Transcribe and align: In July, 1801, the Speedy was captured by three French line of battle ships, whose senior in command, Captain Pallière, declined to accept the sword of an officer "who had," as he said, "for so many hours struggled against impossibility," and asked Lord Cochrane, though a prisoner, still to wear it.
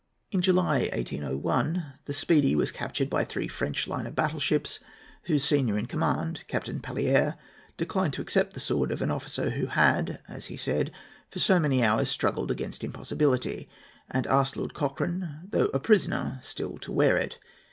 In 0.31 0.41
July, 0.41 0.89
1801, 0.95 1.93
the 2.05 2.13
Speedy 2.13 2.55
was 2.55 2.71
captured 2.71 3.07
by 3.07 3.23
three 3.23 3.47
French 3.47 3.87
line 3.87 4.07
of 4.07 4.15
battle 4.15 4.39
ships, 4.39 4.79
whose 5.25 5.43
senior 5.43 5.77
in 5.77 5.85
command, 5.85 6.41
Captain 6.47 6.79
Pallière, 6.79 7.37
declined 7.77 8.13
to 8.13 8.21
accept 8.23 8.53
the 8.53 8.59
sword 8.59 8.91
of 8.91 9.03
an 9.03 9.11
officer 9.11 9.51
"who 9.51 9.67
had," 9.67 10.19
as 10.27 10.47
he 10.47 10.57
said, 10.57 10.89
"for 11.29 11.37
so 11.37 11.59
many 11.59 11.83
hours 11.83 12.09
struggled 12.09 12.49
against 12.49 12.83
impossibility," 12.83 13.69
and 14.09 14.25
asked 14.25 14.57
Lord 14.57 14.73
Cochrane, 14.73 15.41
though 15.47 15.69
a 15.71 15.79
prisoner, 15.79 16.39
still 16.41 16.79
to 16.79 16.91
wear 16.91 17.15
it. 17.17 17.37